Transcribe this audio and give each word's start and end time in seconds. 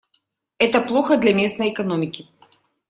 Это 0.57 0.81
плохо 0.81 1.15
для 1.17 1.31
местной 1.31 1.69
экономики. 1.69 2.27